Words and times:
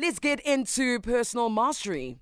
let's 0.00 0.18
get 0.18 0.40
into 0.40 0.98
personal 1.00 1.50
mastery. 1.50 2.18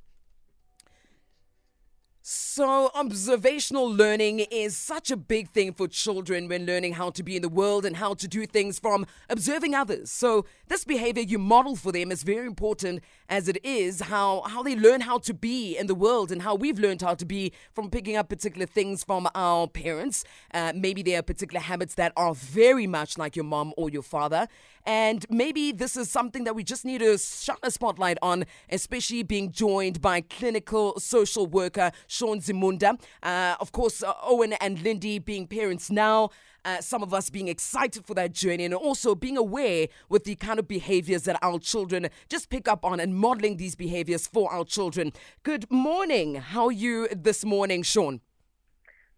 So, 2.31 2.91
observational 2.95 3.91
learning 3.91 4.41
is 4.41 4.77
such 4.77 5.11
a 5.11 5.17
big 5.17 5.49
thing 5.49 5.73
for 5.73 5.89
children 5.89 6.47
when 6.47 6.67
learning 6.67 6.93
how 6.93 7.09
to 7.09 7.23
be 7.23 7.37
in 7.37 7.41
the 7.41 7.49
world 7.49 7.87
and 7.87 7.97
how 7.97 8.13
to 8.13 8.29
do 8.29 8.45
things 8.45 8.79
from 8.79 9.07
observing 9.31 9.75
others. 9.75 10.11
So, 10.11 10.45
this 10.67 10.85
behavior 10.85 11.23
you 11.23 11.39
model 11.39 11.75
for 11.75 11.91
them 11.91 12.13
is 12.13 12.25
very 12.25 12.47
important 12.47 13.03
as 13.31 13.49
it 13.49 13.65
is 13.65 14.03
how, 14.03 14.43
how 14.43 14.63
they 14.63 14.77
learn 14.77 15.01
how 15.01 15.17
to 15.21 15.33
be 15.33 15.79
in 15.79 15.87
the 15.87 15.95
world 15.95 16.31
and 16.31 16.43
how 16.43 16.55
we've 16.55 16.79
learned 16.79 17.01
how 17.01 17.15
to 17.15 17.25
be 17.25 17.51
from 17.73 17.89
picking 17.89 18.17
up 18.17 18.29
particular 18.29 18.67
things 18.67 19.03
from 19.03 19.27
our 19.35 19.67
parents. 19.67 20.23
Uh, 20.53 20.75
maybe 20.75 21.03
there 21.03 21.21
are 21.21 21.23
particular 21.23 21.61
habits 21.61 21.95
that 21.95 22.13
are 22.15 22.35
very 22.35 22.87
much 22.87 23.17
like 23.17 23.37
your 23.37 23.47
mom 23.47 23.73
or 23.79 23.89
your 23.89 24.03
father. 24.03 24.49
And 24.89 25.27
maybe 25.29 25.71
this 25.71 25.99
is 25.99 26.11
something 26.11 26.45
that 26.45 26.55
we 26.55 26.65
just 26.65 26.87
need 26.87 27.01
to 27.01 27.19
shine 27.19 27.59
a 27.63 27.71
spotlight 27.71 28.17
on, 28.23 28.47
especially 28.71 29.23
being 29.23 29.53
joined 29.53 30.01
by 30.01 30.23
clinical 30.23 30.99
social 30.99 31.47
worker 31.47 31.93
Sean 32.07 32.41
Zimunda. 32.41 32.99
Uh, 33.23 33.55
of 33.61 33.71
course, 33.73 34.03
uh, 34.03 34.15
Owen 34.23 34.55
and 34.55 34.81
Lindy 34.81 35.19
being 35.19 35.47
parents 35.47 35.91
now. 35.91 36.31
Uh, 36.65 36.81
some 36.81 37.03
of 37.03 37.13
us 37.13 37.29
being 37.29 37.49
excited 37.49 38.07
for 38.07 38.15
that 38.15 38.33
journey 38.33 38.65
and 38.65 38.73
also 38.73 39.15
being 39.15 39.37
aware 39.37 39.89
with 40.09 40.25
the 40.25 40.37
kind 40.37 40.59
of 40.59 40.67
behaviors 40.67 41.25
that 41.25 41.39
our 41.43 41.59
children 41.59 42.09
just 42.31 42.49
pick 42.49 42.67
up 42.67 42.83
on 42.83 42.99
and 42.99 43.15
modeling 43.15 43.59
these 43.59 43.75
behaviors 43.77 44.27
for 44.27 44.51
our 44.51 44.65
children. 44.65 45.13
Good 45.43 45.71
morning. 45.71 46.37
How 46.37 46.69
are 46.69 46.73
you 46.73 47.09
this 47.09 47.45
morning, 47.45 47.83
Sean? 47.83 48.23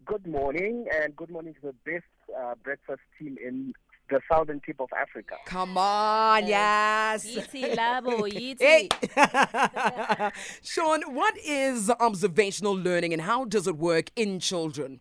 Good 0.03 0.27
morning, 0.27 0.87
and 0.93 1.15
good 1.15 1.29
morning 1.29 1.53
to 1.61 1.67
the 1.67 1.75
best 1.89 2.03
uh, 2.37 2.55
breakfast 2.61 3.03
team 3.17 3.37
in 3.41 3.73
the 4.11 4.19
southern 4.31 4.59
tip 4.59 4.79
of 4.79 4.89
Africa. 4.95 5.35
Come 5.45 5.77
on, 5.77 6.45
yes. 6.45 7.25
Yithi 7.25 7.75
labo, 7.75 8.29
yithi. 8.31 8.61
Hey. 8.61 10.31
Sean, 10.61 11.01
what 11.15 11.35
is 11.37 11.89
observational 11.89 12.73
learning 12.73 13.13
and 13.13 13.21
how 13.23 13.45
does 13.45 13.65
it 13.67 13.77
work 13.77 14.11
in 14.15 14.39
children? 14.39 14.99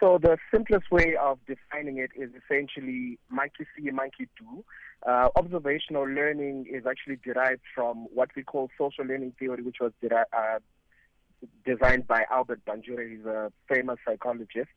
So 0.00 0.18
the 0.20 0.38
simplest 0.52 0.90
way 0.90 1.14
of 1.20 1.38
defining 1.46 1.98
it 1.98 2.10
is 2.16 2.30
essentially 2.44 3.18
monkey 3.30 3.66
see, 3.76 3.90
monkey 3.90 4.28
do. 4.38 4.64
Uh, 5.06 5.28
observational 5.36 6.04
learning 6.04 6.66
is 6.70 6.84
actually 6.86 7.16
derived 7.16 7.60
from 7.74 8.06
what 8.12 8.30
we 8.34 8.42
call 8.42 8.70
social 8.78 9.04
learning 9.04 9.34
theory, 9.38 9.62
which 9.62 9.76
was 9.80 9.92
deri- 10.00 10.24
uh, 10.32 10.58
designed 11.64 12.06
by 12.06 12.24
Albert 12.30 12.62
Bandura. 12.66 13.08
He's 13.08 13.24
a 13.26 13.52
famous 13.68 13.98
psychologist. 14.06 14.70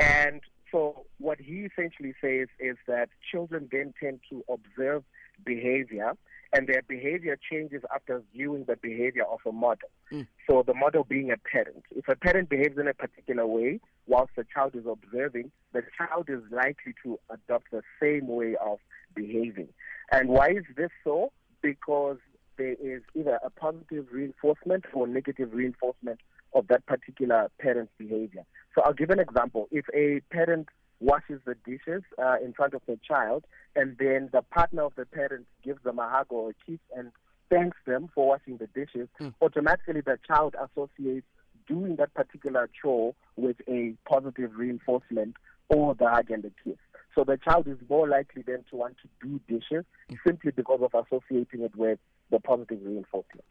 And 0.00 0.40
so 0.70 1.06
what 1.18 1.40
he 1.40 1.66
essentially 1.70 2.14
says 2.20 2.48
is 2.58 2.76
that 2.86 3.08
children 3.30 3.68
then 3.70 3.94
tend 4.00 4.20
to 4.30 4.44
observe 4.48 5.04
behavior 5.44 6.12
and 6.52 6.66
their 6.66 6.82
behavior 6.82 7.38
changes 7.50 7.82
after 7.94 8.22
viewing 8.32 8.64
the 8.66 8.76
behavior 8.76 9.24
of 9.24 9.40
a 9.46 9.52
model. 9.52 9.90
Mm. 10.12 10.26
So 10.48 10.64
the 10.66 10.74
model 10.74 11.04
being 11.04 11.30
a 11.30 11.36
parent. 11.36 11.84
If 11.94 12.08
a 12.08 12.16
parent 12.16 12.48
behaves 12.48 12.78
in 12.78 12.88
a 12.88 12.94
particular 12.94 13.46
way 13.46 13.80
whilst 14.06 14.32
the 14.36 14.44
child 14.52 14.74
is 14.74 14.84
observing, 14.90 15.50
the 15.72 15.82
child 15.96 16.28
is 16.28 16.40
likely 16.50 16.94
to 17.04 17.18
adopt 17.30 17.70
the 17.70 17.82
same 18.00 18.28
way 18.28 18.56
of 18.64 18.78
behaving. 19.14 19.68
And 20.10 20.28
why 20.28 20.48
is 20.50 20.64
this 20.76 20.90
so? 21.04 21.32
Because 21.60 22.16
there 22.56 22.76
is 22.80 23.02
either 23.14 23.38
a 23.44 23.50
positive 23.50 24.06
reinforcement 24.10 24.84
or 24.94 25.06
negative 25.06 25.52
reinforcement 25.52 26.20
of 26.54 26.68
that 26.68 26.84
particular 26.86 27.50
parent's 27.60 27.92
behavior. 27.98 28.44
So 28.74 28.82
I'll 28.82 28.92
give 28.94 29.10
an 29.10 29.20
example. 29.20 29.68
If 29.70 29.86
a 29.94 30.20
parent 30.32 30.68
washes 31.00 31.40
the 31.44 31.54
dishes 31.64 32.02
uh, 32.20 32.36
in 32.44 32.52
front 32.52 32.74
of 32.74 32.82
the 32.86 32.98
child, 33.06 33.44
and 33.76 33.96
then 33.98 34.30
the 34.32 34.42
partner 34.42 34.82
of 34.82 34.94
the 34.96 35.06
parent 35.06 35.46
gives 35.64 35.82
them 35.84 35.98
a 35.98 36.08
hug 36.08 36.26
or 36.30 36.50
a 36.50 36.54
kiss 36.66 36.80
and 36.96 37.12
thanks 37.50 37.76
them 37.86 38.08
for 38.14 38.26
washing 38.26 38.56
the 38.58 38.66
dishes, 38.68 39.08
Mm. 39.20 39.34
automatically 39.40 40.00
the 40.00 40.18
child 40.26 40.54
associates 40.60 41.26
doing 41.66 41.96
that 41.96 42.12
particular 42.14 42.68
chore 42.80 43.14
with 43.36 43.56
a 43.68 43.94
positive 44.08 44.50
reinforcement 44.56 45.34
or 45.68 45.94
the 45.94 46.08
hug 46.08 46.30
and 46.30 46.42
the 46.42 46.52
kiss. 46.64 46.78
So 47.14 47.24
the 47.24 47.36
child 47.36 47.66
is 47.68 47.78
more 47.88 48.08
likely 48.08 48.42
then 48.42 48.64
to 48.70 48.76
want 48.76 48.96
to 49.02 49.08
do 49.26 49.40
dishes 49.48 49.84
simply 50.26 50.52
because 50.52 50.80
of 50.82 50.94
associating 50.94 51.62
it 51.62 51.74
with 51.76 51.98
the 52.30 52.38
positive 52.40 52.78
reinforcement. 52.82 53.44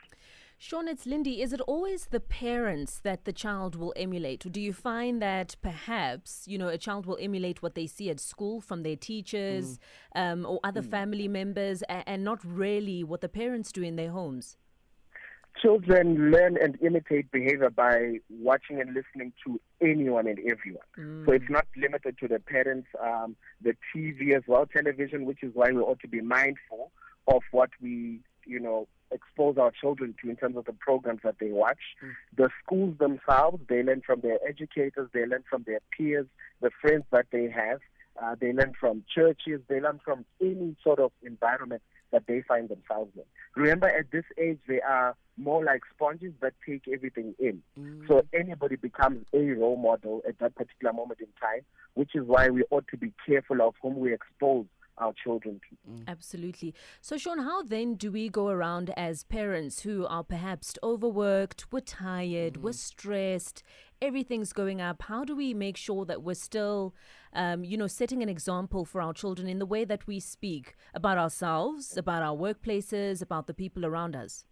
Sean, 0.59 0.88
it's 0.88 1.06
Lindy. 1.06 1.41
Is 1.44 1.53
it 1.53 1.62
always 1.62 2.06
the 2.06 2.19
parents 2.19 3.00
that 3.03 3.25
the 3.25 3.31
child 3.34 3.75
will 3.75 3.94
emulate? 3.95 4.44
Or 4.45 4.50
do 4.50 4.59
you 4.59 4.73
find 4.73 5.22
that 5.22 5.56
perhaps, 5.62 6.45
you 6.47 6.57
know, 6.57 6.68
a 6.68 6.79
child 6.79 7.06
will 7.06 7.18
emulate 7.22 7.62
what 7.62 7.75
they 7.75 7.85
see 7.85 8.09
at 8.09 8.19
school 8.19 8.59
from 8.59 8.81
their 8.81 8.96
teachers 8.96 9.78
um, 10.16 10.46
or 10.47 10.59
other 10.63 10.81
family 10.81 11.28
members 11.28 11.84
a- 11.84 12.09
and 12.09 12.23
not 12.23 12.40
really 12.44 13.03
what 13.03 13.22
the 13.22 13.29
parents 13.29 13.72
do 13.72 13.84
in 13.84 13.96
their 13.97 14.12
homes? 14.12 14.57
children 15.59 16.29
learn 16.29 16.56
and 16.62 16.78
imitate 16.84 17.31
behavior 17.31 17.72
by 17.72 18.19
watching 18.29 18.79
and 18.79 18.94
listening 18.94 19.34
to 19.44 19.59
anyone 19.81 20.28
and 20.28 20.38
everyone. 20.41 20.85
So 21.25 21.31
it's 21.31 21.50
not 21.50 21.66
limited 21.75 22.16
to 22.19 22.28
the 22.28 22.38
parents, 22.40 22.88
um, 23.03 23.35
the 23.59 23.73
TV 23.91 24.35
as 24.38 24.44
well, 24.46 24.67
television, 24.67 25.25
which 25.25 25.41
is 25.41 25.50
why 25.56 25.72
we 25.72 25.79
ought 25.81 26.00
to 26.01 26.07
be 26.07 26.22
mindful 26.22 26.91
of 27.28 27.41
what 27.50 27.72
we, 27.81 28.19
you 28.47 28.59
know, 28.59 28.88
expose 29.12 29.58
our 29.58 29.72
children 29.72 30.16
to 30.22 30.30
in 30.30 30.35
terms 30.35 30.58
of 30.58 30.66
the 30.66 30.74
programs 30.74 31.22
that 31.24 31.35
they 31.40 31.52
watch. 31.52 31.80
The 32.35 32.50
schools 32.63 32.97
themselves, 32.97 33.62
they 33.69 33.84
learn 33.84 34.02
from 34.06 34.22
their 34.22 34.40
educators, 34.47 35.09
they 35.13 35.25
learn 35.25 35.44
from 35.50 35.63
their 35.66 35.80
peers, 35.96 36.28
the 36.62 36.72
friends 36.81 37.06
that 37.12 37.28
they 37.31 37.50
have. 37.50 37.80
Uh, 38.22 38.35
they 38.40 38.52
learn 38.52 38.74
from 38.80 39.03
churches, 39.13 39.62
they 39.68 39.80
learn 39.80 40.00
from 40.03 40.25
any 40.41 40.75
sort 40.84 41.00
of 41.00 41.12
environment 41.22 41.84
that 42.12 42.25
they 42.28 42.41
find 42.41 42.68
themselves 42.68 43.12
in. 43.16 43.22
Remember, 43.56 43.88
at 43.88 44.09
this 44.12 44.24
age, 44.40 44.58
they 44.68 44.81
are 44.81 45.16
more 45.38 45.64
like 45.64 45.81
sponges 45.94 46.34
that 46.41 46.53
take 46.66 46.88
everything 46.91 47.35
in. 47.38 47.62
So 48.08 48.25
anybody 48.34 48.75
becomes 48.75 49.25
a 49.34 49.52
role 49.52 49.78
model 49.78 50.24
at 50.28 50.40
that 50.40 50.56
particular 50.56 50.94
moment 50.94 51.19
in 51.19 51.28
time, 51.40 51.62
which 51.94 52.16
is 52.16 52.24
why 52.25 52.50
we 52.50 52.64
ought 52.72 52.88
to 52.90 52.97
be 52.97 53.14
careful 53.25 53.62
of 53.62 53.75
whom 53.81 53.97
we 53.97 54.14
expose 54.14 54.66
our 54.97 55.13
children 55.13 55.59
to. 55.69 56.03
Absolutely. 56.08 56.74
So, 57.02 57.18
Sean, 57.18 57.40
how 57.40 57.63
then 57.63 57.96
do 57.96 58.12
we 58.12 58.30
go 58.30 58.50
around 58.50 58.91
as 58.97 59.24
parents 59.24 59.81
who 59.81 60.06
are 60.08 60.24
perhaps 60.24 60.78
overworked, 60.84 61.66
we're 61.72 61.81
tired, 61.81 62.58
we're 62.58 62.74
stressed, 62.74 63.63
everything's 64.02 64.53
going 64.53 64.81
up? 64.81 65.03
How 65.03 65.24
do 65.24 65.35
we 65.35 65.53
make 65.53 65.78
sure 65.78 66.06
that 66.06 66.24
we're 66.24 66.35
still, 66.35 66.96
um, 67.34 67.63
you 67.63 67.78
know, 67.78 67.88
setting 67.88 68.24
an 68.24 68.30
example 68.30 68.85
for 68.85 69.02
our 69.02 69.13
children 69.13 69.47
in 69.47 69.59
the 69.59 69.66
way 69.66 69.85
that 69.85 70.08
we 70.08 70.19
speak 70.19 70.75
about 70.94 71.18
ourselves, 71.18 71.97
about 71.97 72.24
our 72.24 72.35
workplaces, 72.35 73.22
about 73.22 73.47
the 73.47 73.53
people 73.53 73.85
around 73.85 74.16
us? 74.16 74.46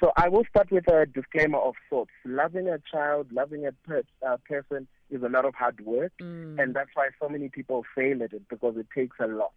So 0.00 0.12
I 0.16 0.28
will 0.28 0.44
start 0.50 0.70
with 0.70 0.86
a 0.88 1.06
disclaimer 1.06 1.58
of 1.58 1.74
sorts. 1.88 2.10
Loving 2.26 2.68
a 2.68 2.78
child, 2.90 3.32
loving 3.32 3.66
a 3.66 3.72
per- 3.72 4.02
uh, 4.26 4.36
person 4.46 4.86
is 5.10 5.22
a 5.22 5.28
lot 5.28 5.44
of 5.44 5.54
hard 5.54 5.80
work, 5.84 6.12
and 6.58 6.74
that's 6.74 6.90
why 6.94 7.08
so 7.20 7.28
many 7.28 7.48
people 7.48 7.84
fail 7.94 8.22
at 8.22 8.32
it 8.32 8.48
because 8.48 8.76
it 8.76 8.86
takes 8.94 9.16
a 9.20 9.26
lot. 9.26 9.52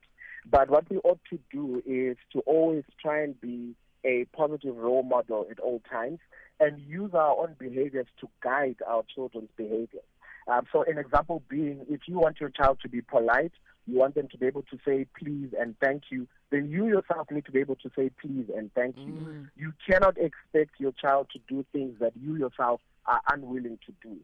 But 0.49 0.69
what 0.69 0.89
we 0.89 0.97
ought 0.97 1.19
to 1.31 1.39
do 1.51 1.81
is 1.85 2.17
to 2.33 2.39
always 2.41 2.83
try 3.01 3.21
and 3.21 3.39
be 3.39 3.75
a 4.05 4.25
positive 4.35 4.75
role 4.75 5.03
model 5.03 5.45
at 5.51 5.59
all 5.59 5.81
times 5.89 6.19
and 6.59 6.79
use 6.79 7.11
our 7.13 7.37
own 7.37 7.55
behaviors 7.59 8.07
to 8.21 8.29
guide 8.41 8.77
our 8.87 9.03
children's 9.13 9.49
behaviors. 9.57 10.03
Um, 10.47 10.65
so, 10.71 10.83
an 10.83 10.97
example 10.97 11.43
being, 11.49 11.85
if 11.89 12.01
you 12.07 12.19
want 12.19 12.39
your 12.39 12.49
child 12.49 12.79
to 12.81 12.89
be 12.89 13.01
polite, 13.01 13.51
you 13.85 13.97
want 13.97 14.15
them 14.15 14.27
to 14.29 14.37
be 14.37 14.45
able 14.45 14.63
to 14.63 14.77
say 14.85 15.05
please 15.17 15.49
and 15.59 15.75
thank 15.81 16.03
you, 16.11 16.27
then 16.51 16.69
you 16.69 16.87
yourself 16.87 17.27
need 17.31 17.45
to 17.45 17.51
be 17.51 17.59
able 17.59 17.75
to 17.77 17.89
say 17.95 18.09
please 18.21 18.45
and 18.55 18.71
thank 18.73 18.95
you. 18.97 19.47
You 19.55 19.73
cannot 19.87 20.17
expect 20.17 20.79
your 20.79 20.91
child 20.91 21.27
to 21.33 21.39
do 21.47 21.65
things 21.71 21.95
that 21.99 22.13
you 22.19 22.35
yourself 22.35 22.81
are 23.05 23.21
unwilling 23.31 23.79
to 23.85 23.93
do. 24.01 24.17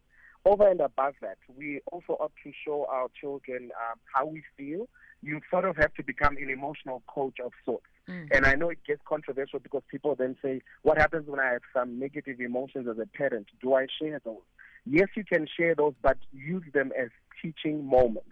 Over 0.46 0.70
and 0.70 0.80
above 0.80 1.16
that, 1.22 1.38
we 1.58 1.82
also 1.92 2.14
ought 2.14 2.32
to 2.44 2.52
show 2.66 2.86
our 2.90 3.08
children 3.20 3.72
um, 3.90 4.00
how 4.14 4.28
we 4.28 4.44
feel. 4.56 4.88
You 5.24 5.42
sort 5.50 5.66
of 5.66 5.76
have 5.78 5.94
to 5.96 6.04
become 6.04 6.38
an 6.38 6.52
emotional 6.52 7.02
coach 7.08 7.40
of 7.44 7.52
sorts. 7.66 7.88
And 8.32 8.46
I 8.46 8.54
know 8.54 8.70
it 8.70 8.78
gets 8.86 9.02
controversial 9.08 9.58
because 9.58 9.82
people 9.90 10.14
then 10.14 10.36
say, 10.44 10.62
What 10.84 11.00
happens 11.00 11.28
when 11.28 11.40
I 11.40 11.54
have 11.54 11.64
some 11.74 11.98
negative 11.98 12.40
emotions 12.40 12.88
as 12.88 13.00
a 13.00 13.08
parent? 13.08 13.48
Do 13.60 13.74
I 13.74 13.88
share 14.00 14.22
those? 14.24 14.44
Yes, 14.86 15.08
you 15.16 15.24
can 15.24 15.48
share 15.58 15.74
those, 15.74 15.96
but 16.04 16.18
use 16.32 16.64
them 16.74 16.92
as 16.96 17.10
teaching 17.42 17.84
moments. 17.84 18.30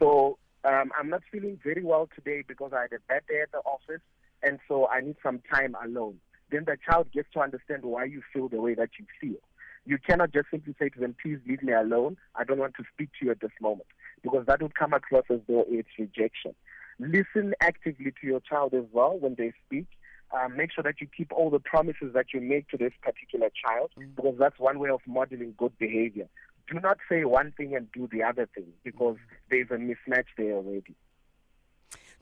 So 0.00 0.38
um, 0.64 0.90
I'm 0.98 1.08
not 1.08 1.22
feeling 1.30 1.60
very 1.62 1.84
well 1.84 2.08
today 2.14 2.42
because 2.46 2.72
I 2.76 2.82
had 2.82 2.92
a 2.92 3.00
bad 3.08 3.22
day 3.28 3.40
at 3.40 3.52
the 3.52 3.58
office, 3.58 4.02
and 4.42 4.58
so 4.66 4.88
I 4.88 5.00
need 5.00 5.16
some 5.22 5.40
time 5.54 5.76
alone. 5.84 6.18
Then 6.50 6.64
the 6.66 6.76
child 6.84 7.12
gets 7.12 7.28
to 7.34 7.40
understand 7.40 7.84
why 7.84 8.04
you 8.04 8.22
feel 8.32 8.48
the 8.48 8.60
way 8.60 8.74
that 8.74 8.90
you 8.98 9.06
feel. 9.20 9.38
You 9.84 9.98
cannot 9.98 10.32
just 10.32 10.48
simply 10.50 10.74
say 10.78 10.88
to 10.90 11.00
them, 11.00 11.16
please 11.20 11.38
leave 11.46 11.62
me 11.62 11.72
alone. 11.72 12.16
I 12.36 12.44
don't 12.44 12.58
want 12.58 12.74
to 12.76 12.84
speak 12.94 13.10
to 13.18 13.26
you 13.26 13.30
at 13.32 13.40
this 13.40 13.50
moment. 13.60 13.86
Because 14.22 14.46
that 14.46 14.62
would 14.62 14.74
come 14.74 14.92
across 14.92 15.24
as 15.30 15.40
though 15.48 15.64
it's 15.68 15.88
rejection. 15.98 16.54
Listen 16.98 17.54
actively 17.60 18.12
to 18.20 18.26
your 18.26 18.40
child 18.40 18.74
as 18.74 18.84
well 18.92 19.18
when 19.18 19.34
they 19.36 19.52
speak. 19.66 19.86
Um, 20.32 20.56
make 20.56 20.72
sure 20.72 20.84
that 20.84 21.00
you 21.00 21.08
keep 21.14 21.30
all 21.32 21.50
the 21.50 21.58
promises 21.58 22.12
that 22.14 22.26
you 22.32 22.40
make 22.40 22.68
to 22.68 22.76
this 22.76 22.92
particular 23.02 23.50
child 23.50 23.90
because 24.16 24.36
that's 24.38 24.58
one 24.58 24.78
way 24.78 24.88
of 24.88 25.00
modeling 25.06 25.54
good 25.58 25.76
behavior. 25.78 26.28
Do 26.68 26.80
not 26.80 26.98
say 27.08 27.24
one 27.24 27.52
thing 27.56 27.74
and 27.74 27.90
do 27.92 28.08
the 28.10 28.22
other 28.22 28.48
thing 28.54 28.68
because 28.82 29.16
there's 29.50 29.70
a 29.70 29.74
mismatch 29.74 30.26
there 30.38 30.52
already. 30.52 30.94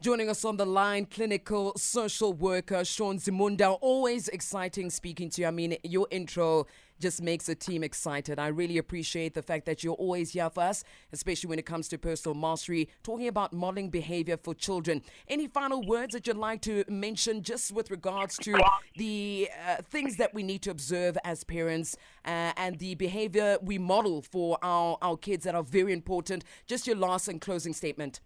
Joining 0.03 0.31
us 0.31 0.47
on 0.47 0.57
the 0.57 0.65
line, 0.65 1.05
clinical 1.05 1.75
social 1.77 2.33
worker 2.33 2.87
Sean 2.87 3.19
Zimunda. 3.19 3.77
Always 3.83 4.29
exciting 4.29 4.89
speaking 4.89 5.29
to 5.29 5.43
you. 5.43 5.47
I 5.47 5.51
mean, 5.51 5.77
your 5.83 6.07
intro 6.11 6.67
just 6.99 7.21
makes 7.21 7.45
the 7.45 7.55
team 7.55 7.85
excited. 7.85 8.39
I 8.39 8.47
really 8.47 8.79
appreciate 8.79 9.35
the 9.35 9.43
fact 9.43 9.67
that 9.67 9.85
you're 9.85 9.93
always 9.93 10.31
here 10.31 10.49
for 10.49 10.63
us, 10.63 10.85
especially 11.13 11.49
when 11.49 11.59
it 11.59 11.67
comes 11.67 11.87
to 11.89 11.99
personal 11.99 12.35
mastery, 12.35 12.89
talking 13.03 13.29
about 13.29 13.53
modeling 13.53 13.91
behavior 13.91 14.39
for 14.43 14.55
children. 14.55 15.03
Any 15.29 15.47
final 15.47 15.83
words 15.83 16.15
that 16.15 16.27
you'd 16.27 16.39
like 16.39 16.63
to 16.63 16.83
mention 16.89 17.43
just 17.43 17.71
with 17.71 17.91
regards 17.91 18.39
to 18.39 18.59
the 18.97 19.51
uh, 19.69 19.83
things 19.91 20.17
that 20.17 20.33
we 20.33 20.43
need 20.43 20.63
to 20.63 20.71
observe 20.71 21.19
as 21.25 21.45
parents 21.45 21.95
uh, 22.25 22.53
and 22.57 22.79
the 22.79 22.95
behavior 22.95 23.59
we 23.61 23.77
model 23.77 24.23
for 24.23 24.57
our, 24.63 24.97
our 25.03 25.19
kids 25.19 25.45
that 25.45 25.55
are 25.55 25.63
very 25.63 25.93
important? 25.93 26.43
Just 26.67 26.87
your 26.87 26.97
last 26.97 27.29
and 27.29 27.39
closing 27.39 27.75
statement. 27.75 28.21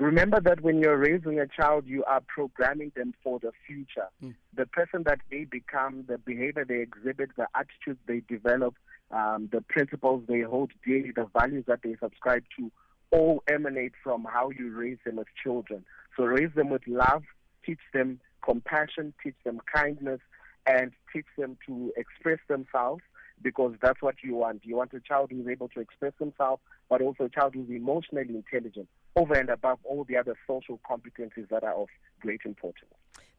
Remember 0.00 0.40
that 0.40 0.60
when 0.60 0.78
you're 0.78 0.96
raising 0.96 1.38
a 1.38 1.46
child, 1.46 1.86
you 1.86 2.02
are 2.04 2.20
programming 2.26 2.90
them 2.96 3.14
for 3.22 3.38
the 3.38 3.52
future. 3.66 4.08
Mm. 4.22 4.34
The 4.56 4.66
person 4.66 5.04
that 5.04 5.20
they 5.30 5.44
become, 5.44 6.04
the 6.08 6.18
behavior 6.18 6.64
they 6.64 6.80
exhibit, 6.80 7.30
the 7.36 7.46
attitudes 7.54 8.00
they 8.06 8.22
develop, 8.28 8.74
um, 9.12 9.48
the 9.52 9.60
principles 9.60 10.24
they 10.26 10.40
hold 10.40 10.72
dearly, 10.84 11.12
the 11.14 11.28
values 11.38 11.64
that 11.68 11.80
they 11.82 11.96
subscribe 12.00 12.42
to, 12.58 12.72
all 13.12 13.44
emanate 13.46 13.92
from 14.02 14.24
how 14.24 14.50
you 14.50 14.72
raise 14.72 14.98
them 15.04 15.20
as 15.20 15.26
children. 15.40 15.84
So 16.16 16.24
raise 16.24 16.52
them 16.56 16.70
with 16.70 16.82
love, 16.88 17.22
teach 17.64 17.78
them 17.92 18.20
compassion, 18.44 19.14
teach 19.22 19.36
them 19.44 19.60
kindness, 19.72 20.20
and 20.66 20.92
teach 21.12 21.26
them 21.38 21.56
to 21.66 21.92
express 21.96 22.38
themselves 22.48 23.02
because 23.42 23.74
that's 23.80 24.00
what 24.00 24.16
you 24.22 24.34
want. 24.34 24.62
You 24.64 24.76
want 24.76 24.92
a 24.94 25.00
child 25.00 25.30
who's 25.30 25.46
able 25.46 25.68
to 25.70 25.80
express 25.80 26.12
himself, 26.18 26.60
but 26.88 27.02
also 27.02 27.24
a 27.24 27.28
child 27.28 27.54
who's 27.54 27.68
emotionally 27.70 28.34
intelligent, 28.34 28.88
over 29.16 29.34
and 29.34 29.48
above 29.48 29.78
all 29.84 30.04
the 30.04 30.16
other 30.16 30.36
social 30.46 30.80
competencies 30.88 31.48
that 31.48 31.62
are 31.62 31.74
of 31.74 31.88
great 32.20 32.40
importance. 32.44 32.90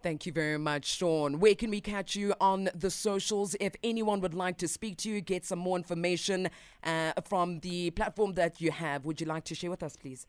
Thank 0.02 0.26
you 0.26 0.32
very 0.32 0.60
much, 0.60 0.86
Sean. 0.86 1.40
Where 1.40 1.56
can 1.56 1.72
we 1.72 1.82
catch 1.82 2.16
you 2.16 2.34
on 2.40 2.70
the 2.76 2.92
socials? 2.92 3.56
If 3.60 3.76
anyone 3.84 4.22
would 4.22 4.36
like 4.36 4.58
to 4.60 4.68
speak 4.68 4.98
to 4.98 5.10
you, 5.10 5.20
get 5.20 5.46
some 5.46 5.60
more 5.60 5.78
information 5.78 6.50
uh, 6.84 7.14
from 7.28 7.60
the 7.62 7.90
platform 7.92 8.34
that 8.36 8.62
you 8.62 8.72
have, 8.72 9.06
would 9.06 9.20
you 9.20 9.26
like 9.26 9.46
to 9.46 9.56
share 9.56 9.72
with 9.72 9.82
us, 9.82 9.96
please? 9.96 10.28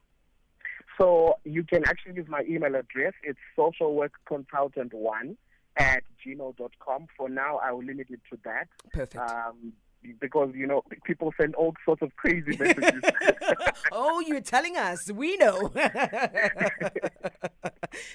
So 0.98 1.38
you 1.44 1.62
can 1.62 1.84
actually 1.86 2.14
use 2.14 2.26
my 2.26 2.42
email 2.48 2.74
address. 2.74 3.12
It's 3.22 3.38
socialworkconsultant1 3.58 5.36
at 5.76 6.02
gmail.com. 6.24 7.06
For 7.16 7.28
now, 7.28 7.60
I 7.62 7.72
will 7.72 7.84
limit 7.84 8.06
it 8.08 8.20
to 8.30 8.38
that. 8.44 8.68
Perfect. 8.94 9.30
Um, 9.30 9.74
because 10.20 10.50
you 10.54 10.66
know 10.66 10.82
people 11.04 11.32
send 11.38 11.54
all 11.54 11.74
sorts 11.84 12.02
of 12.02 12.14
crazy 12.16 12.56
messages. 12.58 13.02
oh, 13.92 14.20
you're 14.20 14.40
telling 14.40 14.76
us. 14.76 15.10
We 15.10 15.36
know. 15.36 15.72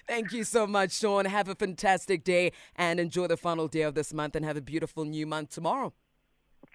Thank 0.07 0.31
you 0.33 0.43
so 0.43 0.67
much, 0.67 0.91
Sean. 0.93 1.25
Have 1.25 1.47
a 1.47 1.55
fantastic 1.55 2.23
day 2.23 2.51
and 2.75 2.99
enjoy 2.99 3.27
the 3.27 3.37
final 3.37 3.67
day 3.67 3.81
of 3.81 3.95
this 3.95 4.13
month 4.13 4.35
and 4.35 4.45
have 4.45 4.57
a 4.57 4.61
beautiful 4.61 5.05
new 5.05 5.25
month 5.25 5.49
tomorrow. 5.49 5.93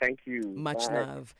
Thank 0.00 0.20
you. 0.24 0.42
Much 0.54 0.88
Bye. 0.88 1.04
love. 1.04 1.34